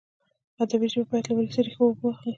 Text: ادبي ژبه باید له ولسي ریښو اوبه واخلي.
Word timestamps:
ادبي 0.63 0.87
ژبه 0.93 1.05
باید 1.09 1.25
له 1.27 1.33
ولسي 1.35 1.61
ریښو 1.65 1.81
اوبه 1.87 2.03
واخلي. 2.07 2.29